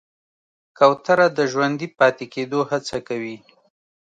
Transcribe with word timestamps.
کوتره 0.77 1.27
د 1.37 1.39
ژوندي 1.51 1.87
پاتې 1.99 2.25
کېدو 2.33 2.59
هڅه 2.69 2.97
کوي. 3.07 3.37